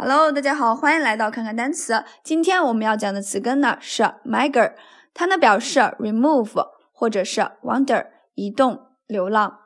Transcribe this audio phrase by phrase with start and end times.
[0.00, 2.04] Hello，大家好，欢迎来到看看单词。
[2.22, 4.76] 今天我们要讲的词根呢是 m i g r
[5.12, 8.06] 它呢表示 remove 或者是 wander，
[8.36, 9.58] 移动、流浪。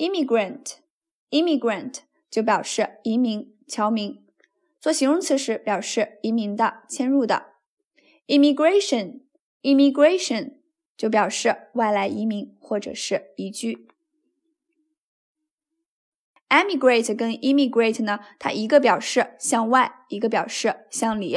[0.00, 1.98] Immigrant，immigrant
[2.30, 4.24] 就表示移民、侨民，
[4.80, 7.48] 做形容词时表示移民的、迁入的。
[8.26, 10.54] immigration，immigration
[10.96, 13.86] 就表示外来移民或者是移居。
[16.48, 21.36] emigrate 跟 immigrate 呢，它一个表示向外，一个表示向里。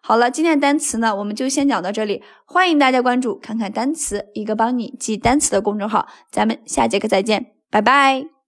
[0.04, 2.22] 好了，今天的单词呢，我们就先讲到这里。
[2.44, 6.08] 欢迎大家关注“看看单词”，一个帮你记单词的公众号。
[6.28, 8.41] 咱们下节课再见，拜拜。